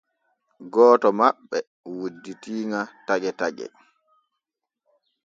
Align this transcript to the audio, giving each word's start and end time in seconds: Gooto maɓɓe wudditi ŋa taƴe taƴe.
Gooto 0.73 1.09
maɓɓe 1.19 1.57
wudditi 1.97 2.53
ŋa 2.69 2.81
taƴe 3.05 3.29
taƴe. 3.39 3.65